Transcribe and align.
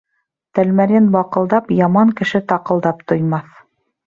Тәлмәрйен 0.59 1.09
баҡылдап, 1.15 1.69
яман 1.81 2.15
кеше 2.23 2.43
таҡылдап 2.55 3.05
туймаҫ. 3.13 3.55